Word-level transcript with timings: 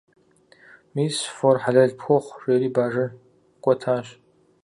-Мис, 0.93 1.15
фор 1.35 1.57
хьэлэл 1.63 1.91
пхухъу!- 1.97 2.35
жери 2.43 2.69
бажэр 2.75 3.09
ӏукӏуэтащ. 3.13 4.07